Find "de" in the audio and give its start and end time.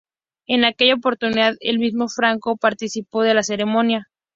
3.21-3.35